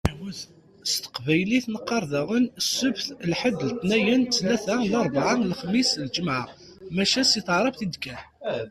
S 0.91 0.93
teqbaylit 1.03 1.65
neqqaṛ 1.73 2.03
daɣen: 2.11 2.45
Sebt, 2.77 3.05
lḥed, 3.31 3.59
letniyen, 3.69 4.21
ttlata, 4.23 4.75
larbɛa, 4.91 5.33
lexmis, 5.49 5.91
lǧemɛa. 6.05 6.43
Maca 6.95 7.23
si 7.25 7.41
taɛrabt 7.47 7.81
i 7.85 7.87
d-kkan. 7.93 8.21